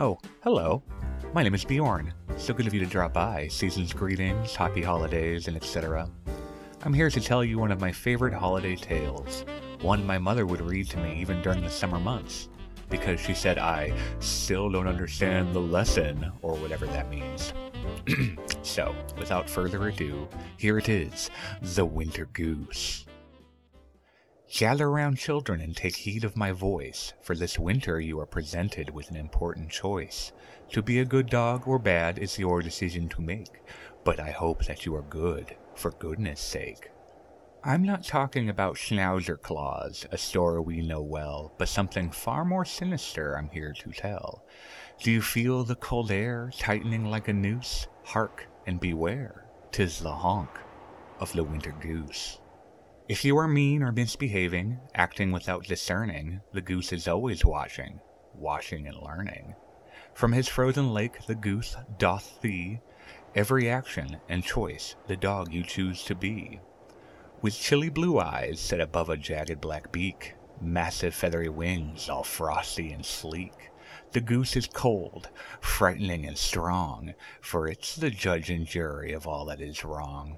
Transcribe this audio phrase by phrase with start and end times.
[0.00, 0.80] Oh, hello.
[1.34, 2.14] My name is Bjorn.
[2.36, 3.48] So good of you to drop by.
[3.48, 6.08] Season's greetings, happy holidays, and etc.
[6.84, 9.44] I'm here to tell you one of my favorite holiday tales.
[9.80, 12.48] One my mother would read to me even during the summer months,
[12.88, 17.52] because she said I still don't understand the lesson, or whatever that means.
[18.62, 20.28] so, without further ado,
[20.58, 21.28] here it is
[21.60, 23.04] The Winter Goose.
[24.50, 28.88] Gather round, children, and take heed of my voice, for this winter you are presented
[28.90, 30.32] with an important choice.
[30.70, 33.62] To be a good dog or bad is your decision to make,
[34.04, 36.90] but I hope that you are good, for goodness sake.
[37.62, 42.64] I'm not talking about Schnauzer Claus, a story we know well, but something far more
[42.64, 44.46] sinister I'm here to tell.
[45.02, 47.86] Do you feel the cold air tightening like a noose?
[48.02, 50.50] Hark and beware, 'tis the honk
[51.20, 52.38] of the winter goose.
[53.08, 58.00] If you are mean or misbehaving, acting without discerning, the goose is always watching,
[58.34, 59.54] watching and learning.
[60.12, 62.80] From his frozen lake the goose doth see
[63.34, 66.60] every action and choice the dog you choose to be.
[67.40, 72.92] With chilly blue eyes set above a jagged black beak, massive feathery wings all frosty
[72.92, 73.70] and sleek,
[74.12, 75.30] the goose is cold,
[75.62, 80.36] frightening and strong, for it's the judge and jury of all that is wrong.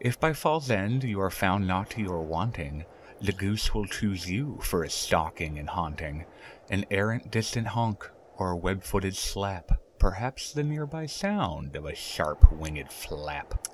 [0.00, 2.84] If by fall's end you are found naughty or wanting,
[3.20, 6.26] the goose will choose you for his stalking and haunting,
[6.68, 12.52] an errant distant honk or a web-footed slap, perhaps the nearby sound of a sharp
[12.52, 13.66] winged flap.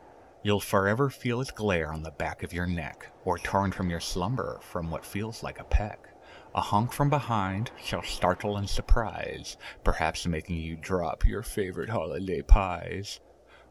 [0.45, 4.01] You'll forever feel its glare on the back of your neck, or torn from your
[4.01, 6.09] slumber from what feels like a peck.
[6.55, 12.43] A honk from behind shall startle and surprise, perhaps making you drop your favorite holiday
[12.43, 13.19] pies.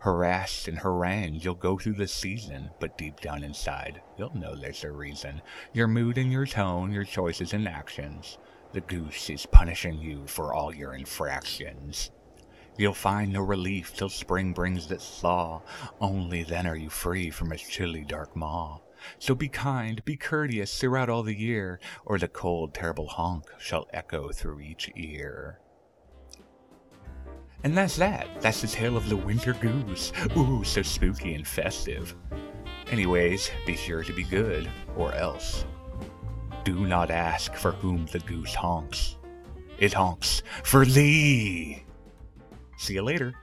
[0.01, 4.83] Harassed and harangued, you'll go through the season, but deep down inside, you'll know there's
[4.83, 5.43] a reason.
[5.73, 8.39] Your mood and your tone, your choices and actions.
[8.73, 12.09] The goose is punishing you for all your infractions.
[12.77, 15.61] You'll find no relief till spring brings its thaw.
[15.99, 18.79] Only then are you free from its chilly dark maw.
[19.19, 23.87] So be kind, be courteous throughout all the year, or the cold, terrible honk shall
[23.93, 25.59] echo through each ear.
[27.63, 28.27] And that's that.
[28.41, 30.11] That's the tale of the winter goose.
[30.35, 32.15] Ooh, so spooky and festive.
[32.91, 35.65] Anyways, be sure to be good, or else.
[36.63, 39.17] Do not ask for whom the goose honks.
[39.79, 41.83] It honks for thee!
[42.77, 43.33] See you later.